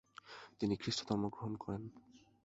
[0.59, 1.83] তিনি খ্রিস্টধর্ম গ্রহণ করেন।